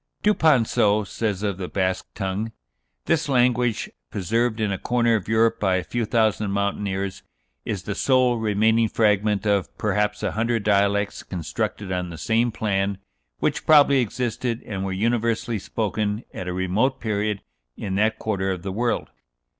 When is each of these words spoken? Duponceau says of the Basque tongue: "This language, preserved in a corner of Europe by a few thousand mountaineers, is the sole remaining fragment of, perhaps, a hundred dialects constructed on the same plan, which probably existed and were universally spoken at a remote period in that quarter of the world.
Duponceau 0.23 1.03
says 1.05 1.43
of 1.43 1.59
the 1.59 1.67
Basque 1.67 2.11
tongue: 2.15 2.51
"This 3.05 3.29
language, 3.29 3.87
preserved 4.09 4.59
in 4.59 4.71
a 4.71 4.79
corner 4.79 5.13
of 5.15 5.27
Europe 5.27 5.59
by 5.59 5.75
a 5.75 5.83
few 5.83 6.05
thousand 6.05 6.49
mountaineers, 6.49 7.21
is 7.65 7.83
the 7.83 7.93
sole 7.93 8.37
remaining 8.39 8.89
fragment 8.89 9.45
of, 9.45 9.69
perhaps, 9.77 10.23
a 10.23 10.31
hundred 10.31 10.63
dialects 10.63 11.21
constructed 11.21 11.91
on 11.91 12.09
the 12.09 12.17
same 12.17 12.51
plan, 12.51 12.97
which 13.37 13.67
probably 13.67 14.01
existed 14.01 14.63
and 14.65 14.83
were 14.83 14.91
universally 14.91 15.59
spoken 15.59 16.23
at 16.33 16.47
a 16.47 16.51
remote 16.53 16.99
period 16.99 17.43
in 17.77 17.93
that 17.93 18.17
quarter 18.17 18.49
of 18.49 18.63
the 18.63 18.71
world. 18.71 19.11